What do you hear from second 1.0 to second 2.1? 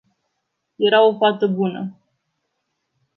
o fată bună.